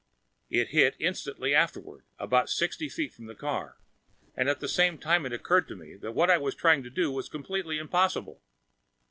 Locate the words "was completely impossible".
7.11-8.41